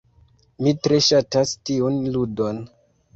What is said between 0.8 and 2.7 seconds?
tre ŝatas tiun ludon.